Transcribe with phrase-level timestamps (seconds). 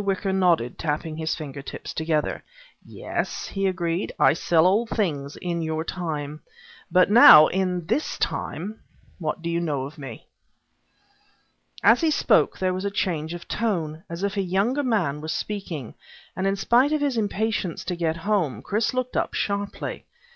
[0.00, 2.44] Wicker nodded, tapping his fingertips together.
[2.86, 6.42] "Yes," he agreed, "I sell old things in your time.
[6.92, 8.78] But now in this time,
[9.18, 10.28] what do you know of me?"
[11.82, 15.32] As he spoke there was a change of tone, as if a younger man was
[15.32, 15.94] speaking,
[16.36, 20.06] and in spite of his impatience to get home, Chris looked up sharply.